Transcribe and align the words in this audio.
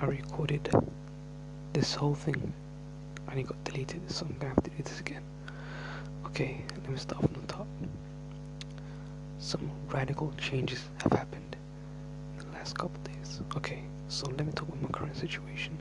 I 0.00 0.06
recorded 0.06 0.68
this 1.72 1.94
whole 1.94 2.14
thing 2.14 2.52
and 3.28 3.38
it 3.38 3.44
got 3.44 3.62
deleted, 3.64 4.10
so 4.10 4.26
I'm 4.26 4.34
gonna 4.38 4.54
have 4.54 4.64
to 4.64 4.70
do 4.70 4.82
this 4.82 5.00
again. 5.00 5.22
Okay, 6.26 6.64
let 6.82 6.90
me 6.90 6.96
start 6.96 7.22
from 7.22 7.40
the 7.40 7.46
top. 7.52 7.66
Some 9.38 9.70
radical 9.88 10.32
changes 10.38 10.84
have 11.02 11.12
happened 11.12 11.56
in 12.38 12.46
the 12.46 12.52
last 12.52 12.76
couple 12.78 13.00
days. 13.02 13.40
Okay, 13.56 13.82
so 14.08 14.26
let 14.28 14.46
me 14.46 14.52
talk 14.52 14.68
about 14.68 14.82
my 14.82 14.88
current 14.88 15.16
situation. 15.16 15.76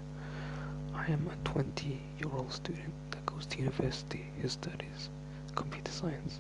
I 0.93 1.05
am 1.11 1.27
a 1.31 1.49
20 1.49 1.99
year 2.20 2.29
old 2.33 2.51
student 2.51 2.93
that 3.11 3.25
goes 3.25 3.45
to 3.47 3.59
university 3.59 4.25
who 4.41 4.47
studies 4.49 5.09
computer 5.55 5.91
science. 5.91 6.39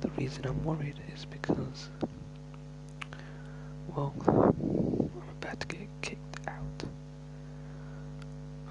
The 0.00 0.08
reason 0.10 0.46
I'm 0.46 0.62
worried 0.64 0.98
is 1.14 1.24
because, 1.24 1.90
well, 3.94 4.14
I'm 4.26 5.12
about 5.40 5.60
to 5.60 5.66
get 5.66 5.88
kicked 6.02 6.48
out. 6.48 6.84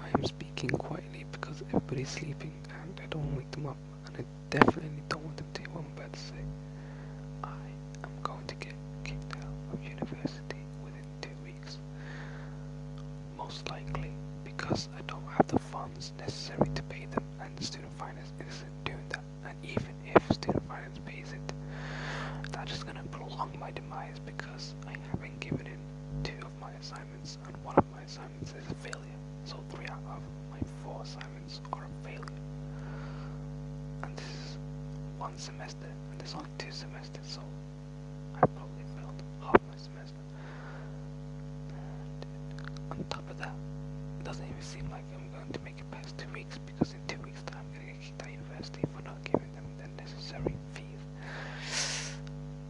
I 0.02 0.08
am 0.14 0.24
speaking 0.24 0.70
quietly 0.70 1.24
because 1.32 1.62
everybody's 1.90 2.14
sleeping 2.20 2.52
and 2.84 3.00
I 3.02 3.06
don't 3.10 3.20
want 3.22 3.32
to 3.32 3.38
wake 3.38 3.50
them 3.50 3.66
up 3.66 3.76
and 4.06 4.18
I 4.18 4.24
definitely 4.48 5.02
don't 5.08 5.24
want 5.24 5.36
them 5.36 5.46
to 5.54 5.60
hear 5.60 5.70
what 5.70 5.84
I'm 5.84 5.92
about 5.98 6.12
to 6.12 6.20
say. 6.20 6.42
I 7.42 7.66
am 8.04 8.10
going 8.22 8.46
to 8.46 8.54
get 8.54 8.74
kicked 9.02 9.34
out 9.38 9.50
of 9.74 9.82
university 9.82 10.62
within 10.84 11.02
two 11.20 11.34
weeks. 11.44 11.78
Most 13.36 13.68
likely 13.70 14.12
because 14.44 14.88
I 14.96 15.02
don't 15.08 15.26
have 15.36 15.48
the 15.48 15.58
funds 15.58 16.12
necessary 16.20 16.70
to 16.76 16.82
pay 16.84 17.06
them 17.10 17.24
and 17.42 17.56
the 17.56 17.64
student 17.64 17.92
finance 17.98 18.32
isn't 18.38 18.84
doing 18.84 19.06
that. 19.08 19.24
And 19.44 19.56
even 19.64 19.90
if 20.14 20.22
student 20.30 20.62
finance 20.68 21.00
pays 21.04 21.32
it, 21.32 21.52
that's 22.52 22.70
just 22.70 22.86
gonna 22.86 23.02
prolong 23.10 23.50
my 23.58 23.72
demise 23.72 24.20
because 24.24 24.74
I 24.86 24.94
haven't 25.10 25.40
given 25.40 25.66
in 25.66 25.80
two 26.22 26.38
of 26.46 26.52
my 26.60 26.70
assignments 26.80 27.38
and 27.46 27.56
one 27.64 27.74
of 27.76 27.84
my 27.92 28.02
assignments 28.02 28.54
is 28.54 28.70
a 28.70 28.74
failure. 28.74 29.18
So 29.44 29.56
three 29.70 29.86
out 29.86 29.98
of 30.06 30.22
my 30.50 30.58
four 30.84 31.00
assignments 31.02 31.60
are 31.72 31.84
a 31.84 32.06
failure. 32.06 32.40
And 34.02 34.16
this 34.16 34.26
is 34.26 34.58
one 35.30 35.38
semester 35.38 35.86
and 36.10 36.18
there's 36.18 36.34
only 36.34 36.48
two 36.58 36.70
semesters, 36.72 37.24
so 37.24 37.40
I 38.34 38.40
probably 38.40 38.84
failed 38.96 39.22
half 39.40 39.54
my 39.70 39.76
semester. 39.76 40.22
And 42.90 42.98
on 42.98 43.04
top 43.08 43.30
of 43.30 43.38
that, 43.38 43.54
it 44.18 44.24
doesn't 44.24 44.44
even 44.44 44.60
seem 44.60 44.90
like 44.90 45.04
I'm 45.14 45.30
going 45.30 45.52
to 45.52 45.60
make 45.60 45.78
it 45.78 45.88
past 45.92 46.18
two 46.18 46.26
weeks 46.34 46.58
because 46.66 46.94
in 46.94 47.00
two 47.06 47.22
weeks' 47.24 47.42
time 47.44 47.62
I'm 47.62 47.80
to 47.80 47.86
get 47.86 48.00
kicked 48.02 48.22
out 48.22 48.28
of 48.28 48.34
university 48.34 48.82
for 48.92 49.02
not 49.04 49.22
giving 49.22 49.52
them 49.54 49.66
the 49.78 50.02
necessary 50.02 50.56
fees. 50.74 52.12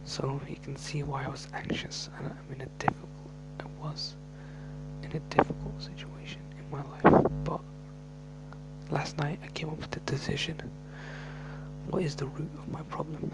So 0.05 0.39
you 0.47 0.57
can 0.61 0.75
see 0.75 1.01
why 1.01 1.25
I 1.25 1.29
was 1.29 1.47
anxious 1.53 2.09
and 2.19 2.27
I'm 2.27 2.55
in 2.55 2.61
a 2.61 2.69
difficult, 2.77 3.31
I 3.59 3.65
was 3.81 4.15
in 5.01 5.11
a 5.17 5.19
difficult 5.33 5.81
situation 5.81 6.41
in 6.59 6.69
my 6.69 6.83
life. 6.83 7.25
But 7.43 7.61
last 8.91 9.17
night 9.17 9.39
I 9.43 9.47
came 9.47 9.69
up 9.69 9.79
with 9.79 9.89
the 9.91 10.01
decision. 10.01 10.61
What 11.89 12.03
is 12.03 12.15
the 12.15 12.27
root 12.27 12.49
of 12.57 12.71
my 12.71 12.81
problem? 12.83 13.31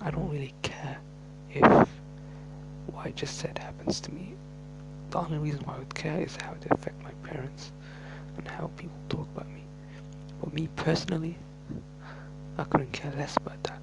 I 0.00 0.10
don't 0.10 0.30
really 0.30 0.54
care 0.62 0.98
if 1.50 1.88
what 2.86 3.06
I 3.06 3.10
just 3.10 3.38
said 3.38 3.58
happens 3.58 4.00
to 4.00 4.12
me 4.12 4.34
the 5.14 5.20
only 5.20 5.38
reason 5.38 5.60
why 5.60 5.76
I 5.76 5.78
would 5.78 5.94
care 5.94 6.20
is 6.20 6.36
how 6.42 6.54
it 6.54 6.66
affect 6.72 7.00
my 7.04 7.12
parents 7.22 7.70
and 8.36 8.48
how 8.48 8.68
people 8.76 8.96
talk 9.08 9.28
about 9.32 9.48
me. 9.48 9.62
But 10.40 10.52
me 10.52 10.68
personally, 10.74 11.36
I 12.58 12.64
couldn't 12.64 12.92
care 12.92 13.12
less 13.12 13.36
about 13.36 13.62
that. 13.62 13.78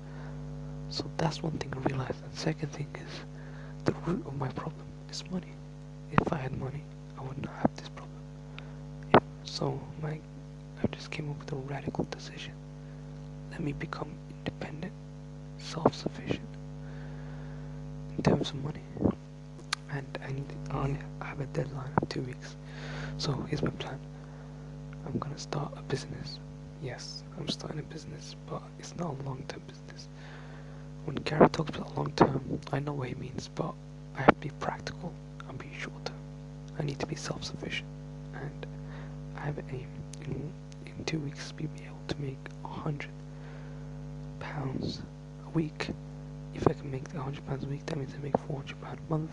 So 0.90 1.10
that's 1.16 1.42
one 1.42 1.54
thing 1.54 1.74
I 1.74 1.80
realized. 1.88 2.22
And 2.22 2.38
second 2.38 2.74
thing 2.74 2.88
is, 2.96 3.86
the 3.86 3.94
root 4.06 4.26
of 4.28 4.38
my 4.38 4.50
problem 4.50 4.86
is 5.10 5.24
money. 5.32 5.54
If 6.12 6.34
I 6.34 6.36
had 6.36 6.60
money, 6.60 6.84
I 7.18 7.22
would 7.22 7.42
not 7.42 7.54
have 7.62 7.74
this 7.78 7.88
problem. 7.88 8.20
So 9.46 9.80
my, 10.02 10.20
I 10.84 10.88
just 10.92 11.12
came 11.12 11.30
up 11.30 11.40
with 11.40 11.54
a 11.54 11.56
radical 11.56 12.04
decision. 12.12 12.52
Let 13.62 13.66
me 13.68 13.74
become 13.74 14.10
independent, 14.40 14.92
self-sufficient 15.60 16.50
in 18.18 18.24
terms 18.24 18.50
of 18.50 18.56
money 18.64 18.82
and 19.92 20.18
I 20.26 20.32
need 20.32 20.46
I 20.72 20.78
only 20.80 21.00
have 21.22 21.40
a 21.40 21.46
deadline 21.46 21.92
of 22.02 22.10
two 22.10 22.22
weeks. 22.22 22.56
So 23.20 23.34
here's 23.48 23.62
my 23.62 23.70
plan. 23.70 24.00
I'm 25.06 25.20
gonna 25.20 25.38
start 25.38 25.74
a 25.78 25.84
business. 25.84 26.40
Yes, 26.82 27.22
I'm 27.38 27.48
starting 27.50 27.78
a 27.78 27.84
business, 27.84 28.36
but 28.50 28.64
it's 28.80 28.96
not 28.96 29.14
a 29.20 29.24
long-term 29.30 29.62
business. 29.68 30.08
When 31.06 31.18
Gary 31.18 31.48
talks 31.50 31.78
about 31.78 31.96
long-term, 31.96 32.62
I 32.74 32.80
know 32.80 32.94
what 32.94 33.10
he 33.10 33.14
means, 33.14 33.48
but 33.54 33.76
I 34.18 34.22
have 34.22 34.34
to 34.34 34.48
be 34.48 34.50
practical 34.60 35.14
and 35.48 35.60
be 35.60 35.70
short-term. 35.78 36.18
I 36.80 36.82
need 36.82 36.98
to 36.98 37.06
be 37.06 37.16
self-sufficient, 37.16 37.88
and 38.34 38.66
I 39.38 39.42
have 39.42 39.60
an 39.60 39.66
aim 39.72 39.88
in 40.26 40.52
in 40.88 41.06
two 41.06 41.20
weeks 41.20 41.52
be 41.52 41.70
able 41.86 42.02
to 42.08 42.20
make 42.20 42.40
a 42.66 42.68
hundred 42.68 43.12
pounds 44.54 45.02
a 45.46 45.50
week. 45.50 45.90
If 46.54 46.68
I 46.68 46.74
can 46.74 46.92
make 46.92 47.14
a 47.14 47.22
hundred 47.22 47.46
pounds 47.48 47.64
a 47.64 47.68
week, 47.68 47.86
that 47.86 47.98
means 47.98 48.14
I 48.18 48.22
make 48.22 48.38
four 48.40 48.58
hundred 48.58 48.82
pounds 48.82 49.00
a 49.08 49.12
month 49.12 49.32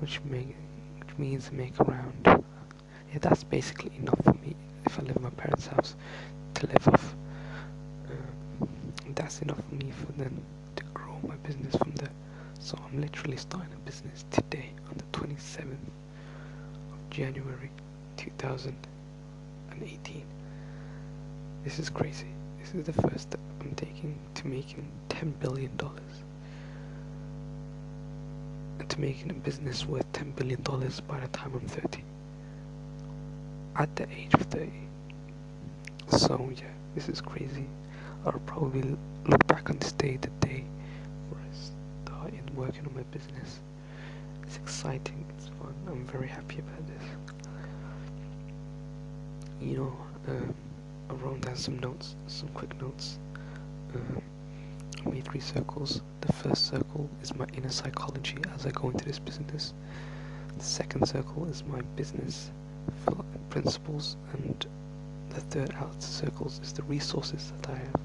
which 0.00 0.20
make 0.24 0.56
which 0.98 1.18
means 1.18 1.52
make 1.52 1.78
around 1.80 2.14
yeah 2.26 3.18
that's 3.20 3.44
basically 3.44 3.92
enough 3.98 4.18
for 4.24 4.32
me 4.34 4.56
if 4.84 4.98
I 4.98 5.02
live 5.02 5.16
in 5.16 5.22
my 5.22 5.30
parents' 5.30 5.66
house 5.66 5.94
to 6.54 6.66
live 6.66 6.88
off. 6.88 7.14
Uh, 8.10 8.66
that's 9.14 9.40
enough 9.42 9.62
for 9.68 9.74
me 9.76 9.90
for 9.90 10.10
them 10.12 10.40
to 10.76 10.84
grow 10.94 11.18
my 11.26 11.36
business 11.46 11.74
from 11.76 11.92
there. 11.92 12.10
So 12.58 12.78
I'm 12.84 13.00
literally 13.00 13.36
starting 13.36 13.72
a 13.72 13.76
business 13.86 14.24
today 14.30 14.70
on 14.88 14.96
the 14.96 15.04
27th 15.18 15.72
of 16.92 17.10
January 17.10 17.70
2018. 18.16 20.24
This 21.64 21.78
is 21.78 21.90
crazy. 21.90 22.26
This 22.62 22.74
is 22.74 22.86
the 22.86 22.92
first 23.02 23.20
step 23.22 23.40
I'm 23.60 23.74
taking 23.74 24.18
to 24.34 24.46
making 24.46 24.88
10 25.10 25.34
billion 25.40 25.76
dollars 25.76 26.22
to 28.88 29.00
making 29.00 29.30
a 29.30 29.34
business 29.34 29.86
worth 29.86 30.10
$10 30.12 30.36
billion 30.36 30.60
by 31.08 31.18
the 31.20 31.28
time 31.28 31.52
I'm 31.54 31.66
30. 31.66 32.04
At 33.76 33.94
the 33.96 34.06
age 34.10 34.34
of 34.34 34.42
30. 34.42 34.70
So, 36.08 36.50
yeah, 36.54 36.64
this 36.94 37.08
is 37.08 37.20
crazy. 37.20 37.66
I'll 38.26 38.32
probably 38.46 38.96
look 39.26 39.46
back 39.46 39.70
on 39.70 39.78
this 39.78 39.92
day, 39.92 40.18
the 40.20 40.28
day 40.46 40.64
where 41.30 41.40
I 41.40 42.04
started 42.04 42.56
working 42.56 42.86
on 42.86 42.94
my 42.94 43.02
business. 43.04 43.60
It's 44.42 44.56
exciting, 44.56 45.24
it's 45.38 45.48
fun, 45.48 45.74
I'm 45.88 46.04
very 46.06 46.28
happy 46.28 46.58
about 46.58 46.86
this. 46.86 47.04
You 49.60 49.76
know, 49.78 49.96
um, 50.28 50.54
I 51.10 51.14
wrote 51.14 51.40
down 51.42 51.56
some 51.56 51.78
notes, 51.78 52.16
some 52.26 52.48
quick 52.50 52.80
notes. 52.80 53.18
Um, 53.94 54.22
I 55.04 55.10
made 55.10 55.24
three 55.24 55.40
circles. 55.40 56.00
The 56.20 56.32
first 56.32 56.66
circle 56.66 57.08
is 57.22 57.34
my 57.34 57.46
inner 57.54 57.70
psychology 57.70 58.36
as 58.54 58.66
I 58.66 58.70
go 58.70 58.90
into 58.90 59.04
this 59.04 59.18
business. 59.18 59.74
The 60.56 60.64
second 60.64 61.06
circle 61.06 61.46
is 61.46 61.64
my 61.64 61.80
business 61.96 62.50
principles, 63.50 64.16
and 64.32 64.66
the 65.30 65.40
third 65.40 65.74
outer 65.78 66.00
circles 66.00 66.60
is 66.62 66.72
the 66.72 66.82
resources 66.84 67.52
that 67.60 67.70
I 67.70 67.76
have. 67.76 68.00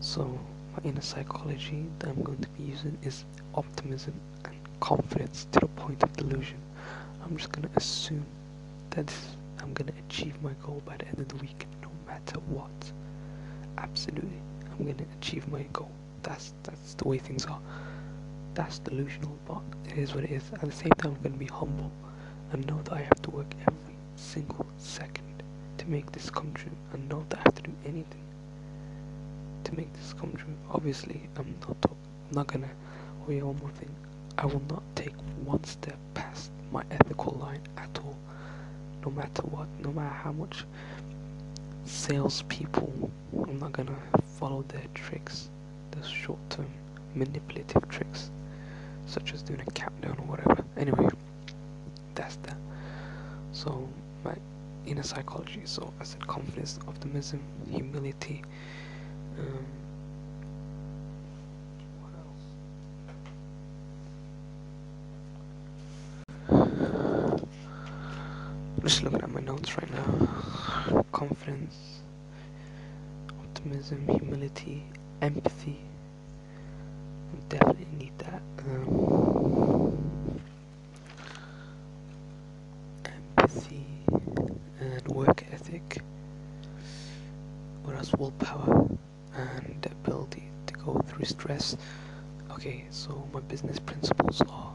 So 0.00 0.24
my 0.76 0.90
inner 0.90 1.00
psychology 1.00 1.86
that 1.98 2.08
I'm 2.08 2.22
going 2.22 2.40
to 2.40 2.48
be 2.50 2.64
using 2.64 2.96
is 3.02 3.24
optimism 3.54 4.14
and 4.44 4.54
confidence 4.80 5.46
to 5.52 5.60
the 5.60 5.66
point 5.66 6.02
of 6.02 6.12
delusion. 6.16 6.58
I'm 7.24 7.36
just 7.36 7.52
gonna 7.52 7.70
assume 7.76 8.24
that 8.90 9.12
I'm 9.62 9.72
gonna 9.74 9.92
achieve 10.08 10.40
my 10.42 10.52
goal 10.62 10.82
by 10.84 10.96
the 10.96 11.06
end 11.08 11.20
of 11.20 11.28
the 11.28 11.36
week, 11.36 11.66
no 11.82 11.90
matter 12.06 12.38
what. 12.48 12.92
Absolutely. 13.78 14.40
I'm 14.70 14.86
gonna 14.86 15.08
achieve 15.18 15.46
my 15.48 15.62
goal. 15.72 15.90
That's 16.22 16.54
that's 16.62 16.94
the 16.94 17.08
way 17.08 17.18
things 17.18 17.46
are. 17.46 17.60
That's 18.54 18.78
delusional, 18.80 19.36
but 19.46 19.62
it 19.90 19.98
is 19.98 20.14
what 20.14 20.24
it 20.24 20.30
is. 20.30 20.42
At 20.54 20.60
the 20.62 20.72
same 20.72 20.92
time, 20.98 21.14
I'm 21.16 21.22
gonna 21.22 21.36
be 21.36 21.46
humble 21.46 21.90
and 22.52 22.66
know 22.66 22.80
that 22.84 22.92
I 22.94 23.00
have 23.02 23.22
to 23.22 23.30
work 23.30 23.52
every 23.68 23.94
single 24.16 24.66
second 24.78 25.42
to 25.78 25.88
make 25.88 26.10
this 26.12 26.30
come 26.30 26.52
true, 26.52 26.72
and 26.92 27.08
know 27.08 27.24
that 27.30 27.38
I 27.38 27.42
have 27.44 27.54
to 27.56 27.62
do 27.62 27.72
anything 27.84 28.24
to 29.64 29.74
make 29.76 29.92
this 29.94 30.12
come 30.12 30.32
true. 30.32 30.54
Obviously, 30.70 31.22
I'm 31.36 31.54
not 31.60 31.80
talk- 31.82 31.96
I'm 32.28 32.34
not 32.34 32.46
gonna. 32.48 32.68
Oh 33.26 33.30
yeah, 33.32 33.42
one 33.42 33.58
more 33.58 33.70
thing. 33.70 33.94
I 34.38 34.46
will 34.46 34.62
not 34.68 34.82
take 34.94 35.14
one 35.44 35.62
step 35.64 35.98
past 36.14 36.50
my 36.72 36.82
ethical 36.90 37.34
line 37.34 37.62
at 37.76 37.98
all, 38.04 38.16
no 39.04 39.10
matter 39.10 39.42
what, 39.42 39.68
no 39.80 39.92
matter 39.92 40.14
how 40.14 40.32
much 40.32 40.64
salespeople. 41.84 43.10
I'm 43.48 43.58
not 43.58 43.72
gonna 43.72 43.96
follow 44.38 44.62
their 44.68 44.84
tricks, 44.94 45.48
the 45.90 46.02
short-term 46.02 46.70
manipulative 47.14 47.88
tricks, 47.88 48.30
such 49.06 49.32
as 49.34 49.42
doing 49.42 49.60
a 49.60 49.70
countdown 49.72 50.16
or 50.18 50.26
whatever. 50.26 50.64
Anyway, 50.76 51.08
that's 52.14 52.36
that. 52.36 52.56
So 53.52 53.88
my 54.24 54.34
inner 54.86 55.02
psychology. 55.02 55.62
So 55.64 55.92
I 56.00 56.04
said 56.04 56.26
confidence, 56.26 56.78
optimism, 56.86 57.40
humility. 57.70 58.42
Um, 59.38 59.66
just 68.90 69.04
looking 69.04 69.22
at 69.22 69.30
my 69.30 69.40
notes 69.40 69.78
right 69.78 69.88
now. 69.92 71.04
Confidence, 71.12 72.00
optimism, 73.40 74.04
humility, 74.08 74.82
empathy. 75.22 75.78
Definitely 77.48 77.86
need 77.96 78.18
that. 78.18 78.42
Um, 78.66 80.40
empathy 83.04 83.86
and 84.80 85.06
work 85.06 85.44
ethic. 85.52 86.02
What 87.84 87.94
else? 87.94 88.12
Willpower 88.18 88.88
and 89.36 89.86
ability 89.86 90.42
to 90.66 90.74
go 90.74 91.00
through 91.06 91.26
stress. 91.26 91.76
Okay, 92.50 92.86
so 92.90 93.24
my 93.32 93.38
business 93.38 93.78
principles 93.78 94.42
are. 94.50 94.72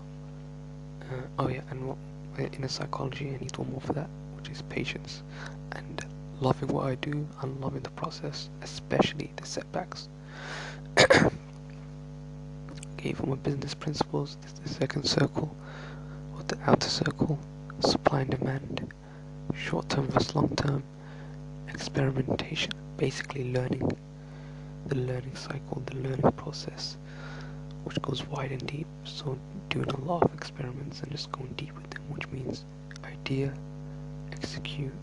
Uh, 1.02 1.22
oh 1.38 1.50
yeah, 1.50 1.64
and 1.70 1.90
what, 1.90 1.98
in 2.38 2.68
psychology, 2.68 3.30
I 3.30 3.38
need 3.38 3.58
one 3.58 3.72
more 3.72 3.82
for 3.82 3.94
that, 3.94 4.10
which 4.36 4.50
is 4.50 4.62
patience 4.64 5.24
and 5.72 6.06
loving 6.42 6.70
what 6.70 6.88
I 6.88 6.96
do 6.96 7.28
and 7.42 7.62
loving 7.62 7.82
the 7.82 7.90
process, 7.92 8.50
especially 8.62 9.32
the 9.38 9.46
setbacks. 9.46 10.10
okay, 10.98 11.30
for 13.14 13.26
my 13.26 13.36
business 13.36 13.74
principles, 13.74 14.38
the 14.64 14.70
second 14.70 15.06
circle, 15.06 15.56
or 16.36 16.44
the 16.44 16.58
outer 16.70 16.90
circle, 16.90 17.40
supply 17.80 18.22
and 18.22 18.32
demand, 18.32 18.94
short 19.54 19.88
term 19.90 20.08
versus 20.08 20.36
long 20.36 20.54
term, 20.56 20.84
experimentation, 21.70 22.72
basically 22.98 23.54
learning, 23.54 23.92
the 24.88 24.96
learning 24.96 25.36
cycle, 25.36 25.82
the 25.86 25.96
learning 25.96 26.32
process, 26.34 26.98
which 27.86 28.02
goes 28.02 28.26
wide 28.28 28.52
and 28.52 28.66
deep. 28.68 28.88
So, 29.04 29.38
doing 29.70 29.90
a 29.90 30.00
lot 30.02 30.24
of 30.24 30.34
experiments 30.34 31.02
and 31.02 31.12
just 31.12 31.32
going 31.32 31.54
deep 31.56 31.74
with 31.76 31.90
them, 31.92 32.04
which 32.10 32.28
means 32.30 32.66
idea, 33.04 33.54
execute, 34.32 34.94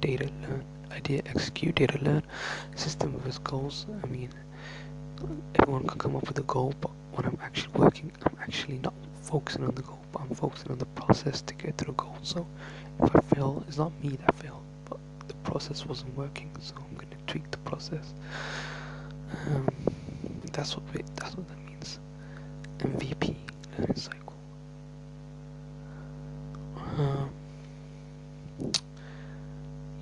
data, 0.00 0.30
learn, 0.42 0.64
idea, 0.92 1.22
execute, 1.26 1.74
data, 1.74 1.98
learn, 2.02 2.22
system 2.76 3.18
versus 3.18 3.38
goals. 3.38 3.86
I 4.02 4.06
mean, 4.06 4.30
everyone 5.56 5.86
can 5.86 5.98
come 5.98 6.16
up 6.16 6.28
with 6.28 6.38
a 6.38 6.42
goal, 6.42 6.74
but 6.80 6.90
when 7.14 7.26
I'm 7.26 7.38
actually 7.42 7.72
working, 7.74 8.12
I'm 8.24 8.36
actually 8.40 8.78
not 8.78 8.94
focusing 9.22 9.64
on 9.64 9.74
the 9.74 9.82
goal, 9.82 9.98
but 10.12 10.22
I'm 10.22 10.34
focusing 10.34 10.70
on 10.72 10.78
the 10.78 10.86
process 10.86 11.42
to 11.42 11.54
get 11.54 11.76
to 11.78 11.86
the 11.86 11.92
goal. 11.92 12.16
So 12.22 12.46
if 13.02 13.14
I 13.14 13.20
fail, 13.34 13.64
it's 13.68 13.78
not 13.78 13.92
me 14.02 14.10
that 14.10 14.34
failed, 14.36 14.62
but 14.88 14.98
the 15.26 15.34
process 15.50 15.84
wasn't 15.86 16.16
working. 16.16 16.50
So 16.60 16.74
I'm 16.76 16.94
going 16.96 17.10
to 17.10 17.16
tweak 17.26 17.50
the 17.50 17.58
process. 17.58 18.14
Um, 19.46 19.68
that's 20.52 20.76
what 20.76 20.84
we, 20.94 21.02
that's 21.16 21.36
what 21.36 21.46
that 21.48 21.58
means. 21.58 21.67
MVP 22.78 23.34
learning 23.78 23.96
cycle. 23.96 24.34
Um, 26.76 27.30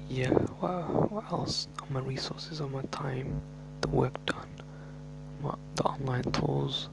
yeah. 0.08 0.30
What, 0.30 1.12
what 1.12 1.24
else? 1.32 1.68
On 1.82 1.92
my 1.92 2.00
resources, 2.00 2.60
on 2.60 2.72
my 2.72 2.82
time, 2.90 3.40
the 3.80 3.88
work 3.88 4.14
done, 4.26 4.48
my, 5.42 5.54
the 5.74 5.82
online 5.84 6.24
tools, 6.32 6.88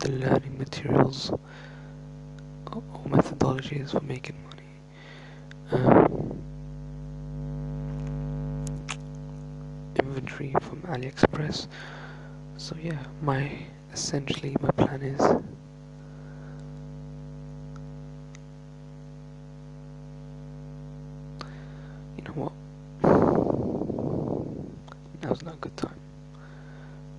the 0.00 0.12
learning 0.12 0.58
materials, 0.58 1.30
or 2.72 2.82
methodologies 3.06 3.90
for 3.90 4.00
making 4.00 4.36
money. 4.44 4.62
Um, 5.72 6.42
inventory 9.96 10.54
from 10.60 10.82
AliExpress. 10.82 11.66
So 12.56 12.76
yeah, 12.80 12.98
my 13.22 13.50
essentially 13.92 14.56
my 14.60 14.70
plan 14.70 15.02
is 15.02 15.20
you 22.16 22.24
know 22.24 22.34
what? 22.34 22.52
Now's 25.22 25.42
not 25.42 25.54
a 25.54 25.58
good 25.58 25.76
time. 25.76 26.00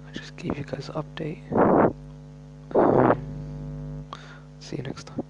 I 0.07 0.11
just 0.13 0.35
gave 0.37 0.57
you 0.57 0.63
guys 0.63 0.89
an 0.89 0.95
update. 0.95 1.41
Um, 2.75 3.17
see 4.59 4.77
you 4.77 4.83
next 4.83 5.07
time. 5.07 5.23